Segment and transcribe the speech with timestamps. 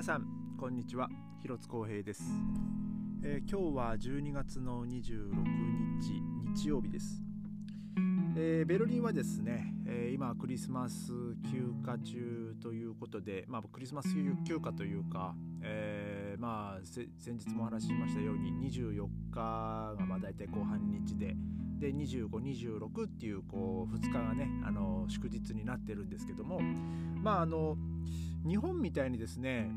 [0.00, 0.24] 皆さん
[0.58, 1.10] こんにちは。
[1.42, 2.22] 広津光平です、
[3.22, 5.28] えー、今日は12月の26
[6.00, 6.22] 日
[6.58, 7.22] 日曜日です、
[8.34, 11.12] えー、ベルリンはですね、えー、今クリスマス
[11.52, 14.08] 休暇中ということで、まあ、クリスマス
[14.48, 21.36] 休暇というか、えー、まあ先日もお話ししましたように24日がまあ大体後半日で
[21.78, 26.62] で2526っていうこう2日がねあの祝日になってるんですけども
[27.22, 27.76] まああの
[28.46, 29.70] 日本みたいにですね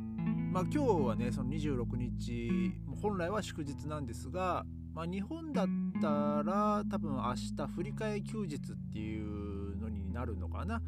[0.52, 2.72] まあ今日はねその26日
[3.02, 5.68] 本来は祝日なんですが、まあ、日本だっ
[6.02, 8.60] たら多分明日振り替休日っ
[8.94, 10.82] ていうのになるのかな。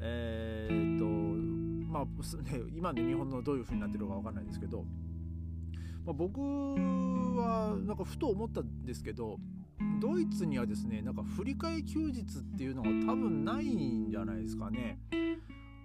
[0.00, 1.04] えー、っと
[1.90, 4.84] まあ、ね、今の日本のどういう風になってるか分かんないですけど、
[6.04, 9.38] まあ、僕はなんかふと思ったんですけど
[10.00, 14.98] ドイツにはですねなんか振り替休日っていうのが多分ないんじゃないですかね。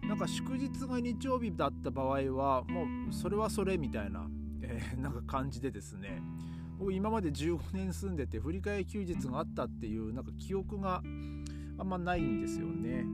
[0.08, 4.28] なんか祝日が日曜日だった場合はもうそれはそれみたいな、
[4.62, 6.22] えー、 なんか感じでですね。
[6.78, 11.02] 僕今まで15年住んでて振り替え休日があったっていうなんか記憶が
[11.78, 13.06] あんまないんですよね、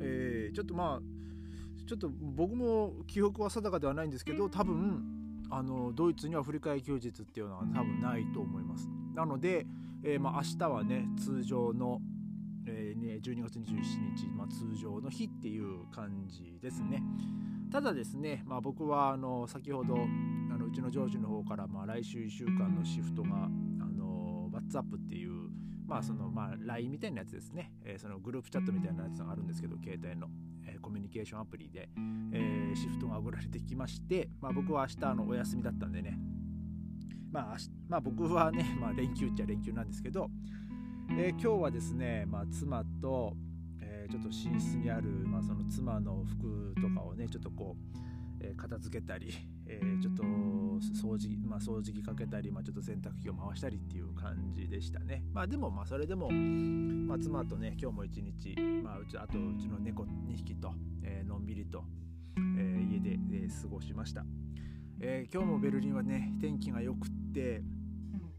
[0.00, 1.02] えー、ちょっとまあ
[1.86, 8.88] ちょっと僕も記憶は定かではないんですけど多分あのドイツには振り替え休日っていうのは多分ないと思います。
[9.14, 9.66] なので、
[10.02, 12.00] えー、まあ、明日はね通常の、
[12.66, 17.02] えー、ね、12月27日、まあ、通常の日っていう感じですね。
[17.70, 23.48] ただですね、まあ、僕はあの先ほどあのうちの上司の方から、まあ、来週1週間のシフトがあ
[23.92, 25.50] の WhatsApp っていう
[25.86, 30.28] まあそのまあ LINE みたいなやつですね、えー、そのグループチャットみたいなやつがあるんですけど携帯の、
[30.66, 31.88] えー、コミュニケーションアプリで、
[32.32, 36.18] えー、シフトが送られてきまして、まあ、僕は明日のお休みだったんでね。
[37.34, 37.56] まあ、
[37.88, 40.30] まあ、僕はね、まあ、連休っちゃ連休なんですけど、
[41.10, 43.34] えー、今日はですね、まあ、妻と、
[43.80, 47.98] えー、ちょっと寝室にある、まあ、その妻の服とかをねちょっとこう、
[48.40, 49.32] えー、片付けたり、
[49.66, 55.22] えー、ちょっと掃除,、まあ、掃除機かけたり、まあ、ちょっと洗濯機を回したりっていう感じでしたね。
[55.32, 60.72] まあでもまあそれでも、まあ、妻とね今日も一日、まあ、うちあとうちの猫2匹と、
[61.02, 61.84] えー、のんびりと、
[62.36, 64.24] えー、家で、えー、過ごしました、
[65.00, 67.62] えー、今日もベルリンはね天気が良くって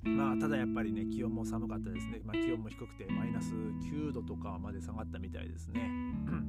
[0.06, 5.90] まあただやっぱりね気温も寒かったですね、まあ、気温も低くてマイナス9度とかまで下がったみたいですね。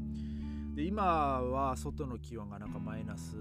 [0.77, 3.37] で今は外の気温がなんかマイナス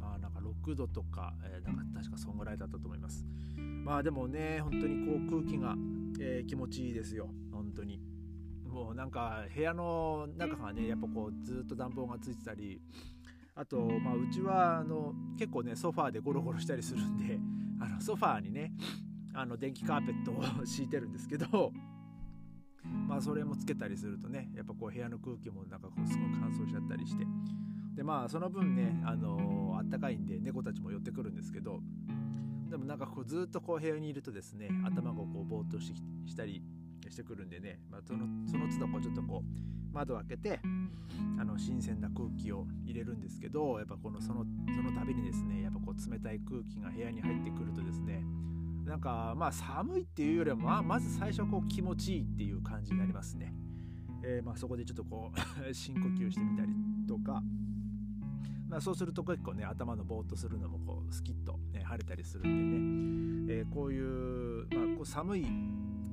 [0.00, 3.26] まあなんか6度とか、えー、なんか確かそんぐらいだったと思います。
[3.84, 5.76] まあでもね本当にこう空気が、
[6.18, 7.28] えー、気持ちいいですよ。
[7.52, 8.00] 本当に。
[8.72, 12.80] もうなんか部屋の中がねやっぱこうずっと暖房がついてたり
[13.54, 17.38] あと、まあ、うちはあの結構ねソファーでゴロゴロしたりするんで
[17.78, 18.72] あのソファーにね
[19.34, 21.72] あの電気カーペットを 敷いてるんですけど
[23.08, 27.26] まあそれもつけたりするとねやっぱこう部屋の空気もなんかこうすごい乾燥しちゃったりして。
[27.94, 31.82] でまあその分ねあのー、あったかいんで猫たちも寄ってくるんですけど
[32.70, 35.92] でもなんかこうずっとこう部屋にいるとですね頭がこうぼーっとし
[36.34, 36.62] たり
[37.10, 40.60] してくるんでね、まあ、そのその都度こうちょっとこう窓を開けて
[41.38, 48.24] あの新鮮な空気を入れるんですけどやっぱこのそのその度にですねやっぱこう冷たい空気が部屋に入ってくるとですね
[48.84, 53.54] なんかまあ寒いっていうよりはまあまず最初こう気持ちいいっていう感じになりますね。
[54.24, 55.32] えー、まあそこでちょっとこ
[55.68, 56.72] う 深呼吸してみたり
[57.06, 57.42] とか、
[58.68, 65.46] まあ、そうすると結構ね頭のぼーっとするのもこうスキッと、ね、晴れたりするんでね、えー、こういう,、まあ、こう寒い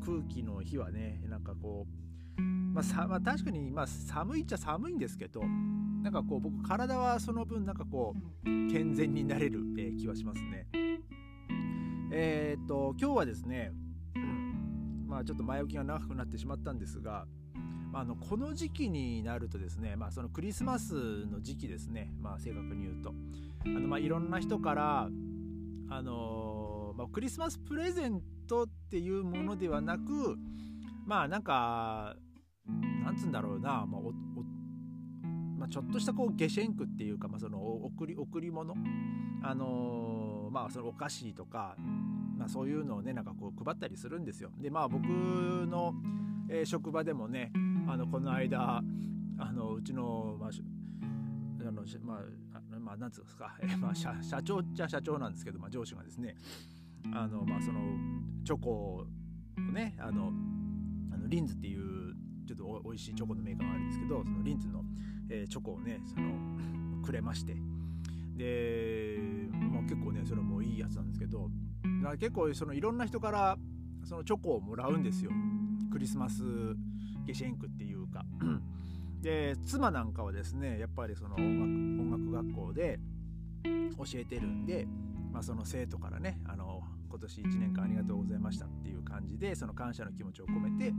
[0.03, 1.88] 空気の日はねなんかこ
[2.38, 5.41] う、まあさまあ、確かにまあ寒いっちゃ寒いんですけど
[6.01, 10.68] なんかこう僕体はその分なんかこう健全になれる、えー、気はしますね。
[12.11, 13.71] えー、っと今日はですね、
[15.07, 17.25] まあちょっと前置きが長くなってしまったんですが、
[17.91, 23.13] まあ、あのこの時期になるとですね、まあ、そのクリスマスの時期ですね、まあ、正確に言うと。
[23.65, 25.09] あの、まあ、いろんな人から
[25.91, 30.37] あのまあ、クリスマスプレゼントっていうものではなく
[31.05, 32.15] まあなんか
[33.03, 34.12] なんつうんだろうな、まあお
[35.57, 38.75] まあ、ちょっとしたこうゲシェンクっていうか、まあ、その贈り贈り物。
[39.41, 41.75] あのー、まあそのお菓子とか、
[42.38, 44.51] まあ、そういうのをねなんかこう配ったりするんですよ。
[44.60, 45.94] でまあ僕の、
[46.50, 47.51] えー、職場でもね
[47.88, 48.81] あのこの間
[49.38, 50.50] あのうちの、まあ
[51.62, 56.36] あのまあ、まあ、なんつうんですか、えーまあ、社社長っちゃ社長なんですけど、まあ、上司がですね
[57.13, 57.80] あの、まあ、その
[58.46, 59.06] チョコを
[59.74, 60.31] ねあの
[61.13, 62.16] あのリンズっていう
[62.48, 64.84] ちょっとおいしいチョコのメーカーがあるんですけどそのリンズの、
[65.30, 67.56] えー、チョコをねそのくれまして
[68.39, 69.18] で、
[69.71, 71.50] まあ、結構ねそれもいいやつなんですけど
[72.01, 73.57] だから結構そのいろんな人から
[74.06, 75.31] そのチョコをもらうんですよ
[75.91, 76.41] クリスマス
[77.25, 78.24] ゲシェンクっていうか
[79.21, 83.00] で妻なんかはですねやっぱりその音楽音楽学校で
[83.97, 84.88] 教えてるんで、
[85.33, 90.94] まあ、その生徒からねあの今年1年間ありがとうございましたっていう感じでその感謝の気持ちを込めて、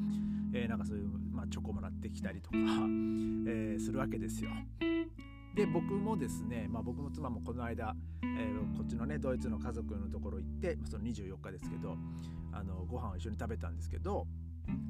[0.53, 2.57] えー、なんかそういう、まあ、チョコもらってきたりとか、
[3.47, 4.51] えー、するわけですよ。
[5.55, 11.97] で僕もですね、まあ、僕も妻もこの間、えー、こっちのねドイツの家族のところ行ってその24日ですけど
[12.53, 14.27] あのご飯を一緒に食べたんですけど、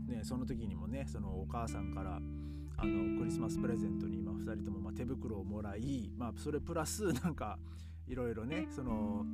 [0.07, 2.21] ね、その時にもねそのお母さんから
[2.77, 7.59] あのクリスマスプレゼントに今2人ともま手袋をもらい、まあ、それプラスなんか
[8.07, 9.25] いろいろねその、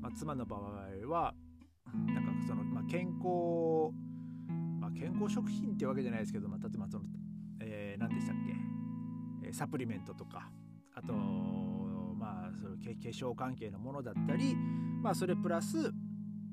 [0.00, 1.34] まあ、妻の場合は
[2.14, 3.92] なんかその、まあ、健康、
[4.80, 7.04] まあ、健康食品ってわけじゃないですけど、まあ、例えばその、
[7.60, 8.77] えー、何でしたっけ？
[9.58, 10.48] サプリメントとか
[10.94, 14.54] あとまあその化粧関係のものだったり、
[15.02, 15.92] まあ、それプラス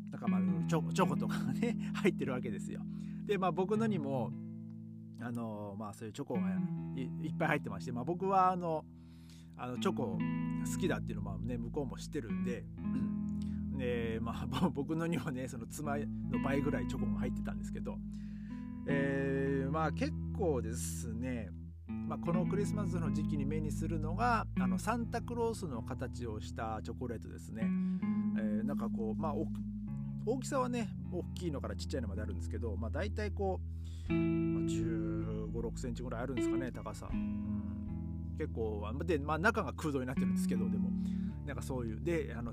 [0.09, 2.81] なんかまあチョチョコとかがね 入ってるわけですよ。
[3.27, 4.31] でまあ僕のにも
[5.19, 6.41] あのまあそういうチョコが
[6.95, 8.83] いっぱい入ってまして、まあ、僕はあの
[9.55, 10.17] あのチョコ
[10.73, 12.65] 好きだっていうのもね向こうも知ってるんで
[13.77, 17.99] でまあ僕のにはねその妻の倍ぐらいチョコも入ってたんですけど、
[18.87, 21.51] えー、まあ結構ですね
[22.07, 27.63] まあ、このクリスマスの時期に目にするのがあのサンタクロースの形をしたチョコレートですね。
[28.37, 29.33] えー、なんかこう、まあ、
[30.25, 33.59] 大きさはね大きいのからちっちゃいのまであるんですけど、まあ、大体こ
[34.09, 37.09] う、まあ、1 5 6センチぐらいあるんですかね高さ。
[37.11, 37.75] うん
[38.37, 40.89] 結構で、まあ、中が空洞になってるんですけどでも
[41.45, 42.51] なんかそういうであの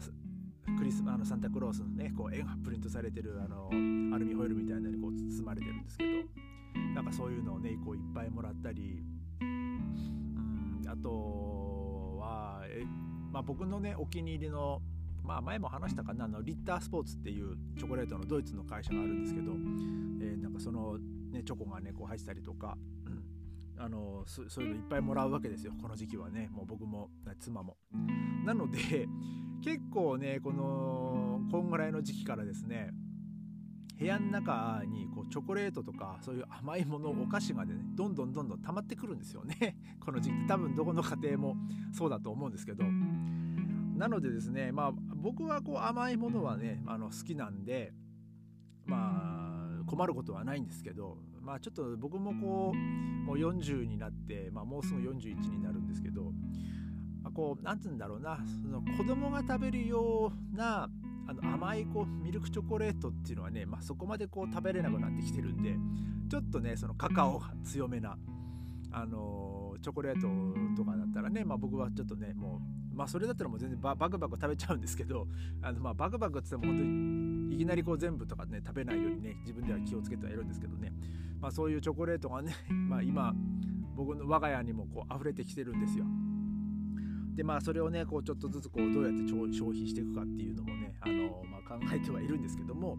[0.79, 3.69] クリスマスのサンタクロースのねこう絵がプリントされてるあの
[4.15, 6.11] アルミホイルみたいなのにこう包まれてるんですけど
[6.95, 9.03] なんかそういうのをねこういっぱいもらったり
[10.93, 12.85] あとはえ、
[13.33, 14.81] まあ、僕のねお気に入りの
[15.23, 20.99] まあ前も話したかなあのリッタースポーツっていうチョコレートのドイツの会社があるんですけど、えー、なんかその、
[21.31, 23.23] ね、チョコがねこう入ってたりとか、うん
[23.79, 27.11] あのそういうのいっぱいもらうわけですよこの時期はねもう僕も
[27.41, 27.79] 妻も。
[28.45, 29.09] なので
[29.65, 32.91] 結構ねこのこんぐらいの時期からですね
[34.03, 39.77] 部屋の中にこうチョコレートとかそういう甘いものお菓子がねどんどんどんどん溜まってくるんですよね。
[40.05, 40.47] この時期。
[40.49, 41.57] 多分どこの家庭も
[41.93, 42.85] そうだと思うんですけど。
[43.97, 47.95] なのでですねまあ僕はこう甘いものはねあの好きなんで
[48.85, 56.33] まあ困ることはないんですけどまあちょっと僕もこうもう40になって、まあ、もうすぐ41になるんですけど、
[57.23, 60.89] まあ、こう何て言うんだろうなその子供が食べるような
[61.33, 65.77] あの甘いこうミルクチョコレートっていうのはね、まあ、そこまでこう食べれなくなってきてるんで
[66.31, 68.17] ちょっとねそのカカオが強めな、
[68.91, 70.29] あのチョコレート
[70.77, 72.61] とかだったらね、まあ、僕はちょっとねも
[72.93, 75.27] うまあそれだったらもう全然バクバク食べちゃうんですけど
[75.63, 80.93] あのまあバクバクって言っても本当にいきなりこう全部とかね食べないようにね自分では気をつけてはいるんですけどね。
[81.41, 83.35] まあ、そういうチョコレートがね、 まあ、今
[83.97, 86.05] 僕の我が家にもこう溢れてきてるんですよ。
[87.35, 92.99] でまあそれをねこうちょっとずつこうどうやって消費していくかっていうのもねあの、まあ、考えてはいるんですけども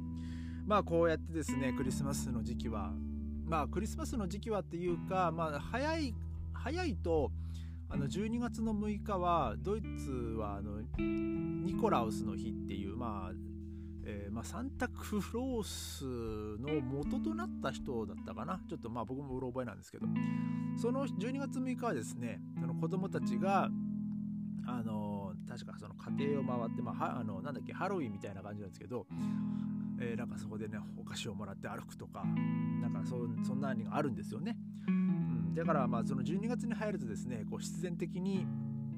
[0.65, 2.91] まあこうやってですねクリスマスの時期は
[3.45, 6.15] まあクリスマスの時期はっていうかまあ早い
[6.53, 7.31] 早いと
[7.89, 13.35] あの12月の6日はドイツはあのニコラウスの日っていうまあ
[14.05, 14.95] えー、まあ、サンタク
[15.33, 16.03] ロース
[16.61, 18.59] の元となった人だったかな。
[18.69, 20.07] ちょっとまあ僕もうろ覚えなんですけど。
[20.75, 23.69] その12月6日はですねその子供たちが
[24.65, 29.05] あの確かその家庭を回って、まあ、あのなんだっけハロウィンみたいな感じなんですけど、
[29.99, 32.23] えー、なんかそこでねお菓子をもらって歩くとか
[32.81, 38.45] なんかそそんなのがあるんですよね、うん、だからまあその12月に入るとですねこう必然的に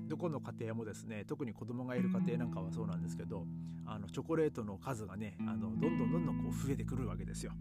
[0.07, 3.45] どこの家庭もですね特に子供がいる家庭なんかはそうなんですけど
[3.87, 7.51] あのチョコレートの数がねあのどんどんどんどんこう増えてくるわけですよ。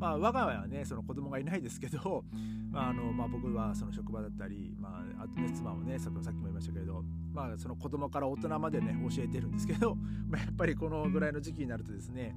[0.00, 2.24] まあ、我が家はねその子供がいないですけど、
[2.72, 7.04] まああのまあ、僕はその職場だったり、まあ、あとね妻もねさっきも言いましたけど、
[7.34, 12.34] まあ、その子供から大人までね教えてるんですけど、 まあ、やっぱりこのぐらいの時期になるとですね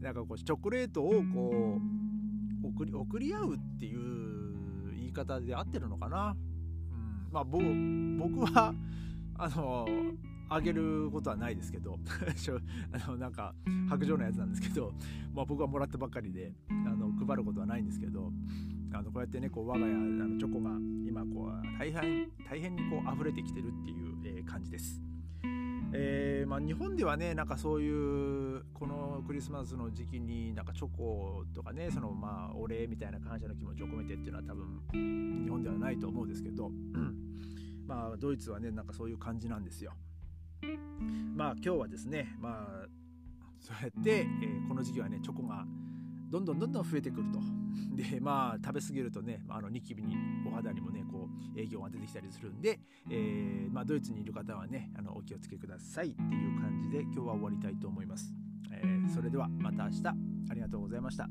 [0.00, 1.80] なんかこうチョコレートをこ
[2.62, 6.36] う送り送り合うっていう言い方で合ってるのかな。
[6.36, 7.32] うん。
[7.32, 7.60] まあ、僕
[8.54, 8.72] は
[9.34, 9.86] あの
[10.48, 11.98] あげることはないですけど
[12.92, 13.54] あのなんか
[13.88, 14.92] 白状のやつなんですけど、
[15.34, 18.32] まあ、僕はもらったばっかりであの配ることはないんですけど
[18.92, 20.70] あのこうやってねこう我が家あのチョコが
[21.06, 25.02] 今こう大変大変にこう溢れてきてるっていう、えー、感じです。
[25.94, 36.70] えーまあ、日本ではねなんかそういうこのクリスマスの時期になんかチョコとかねそのまあお礼みたいな感謝の気持ちを込めてっていうのは多分日本ではないと思うんですけど、
[37.86, 39.92] まあドイツはねなんかそういう感じなんですよ。
[41.34, 42.86] まあ今日はですねまあ
[43.60, 45.64] そうやって、えー、この時期はねチョコが
[46.30, 47.40] どんどんどんどん増えてくると。
[47.96, 50.14] でまあ食べ過ぎるとねあのニキビに
[50.46, 58.34] お肌にもねこう影響が出てきたりするんで、えー、まあ、ドイツにいる方はねあのお気をつけくださいっていう感じで今日は終わりたいと思います。
[58.70, 61.28] えー、それではまた明日ありがとうございました。